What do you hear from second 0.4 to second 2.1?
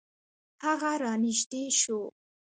هغه را نژدې شو.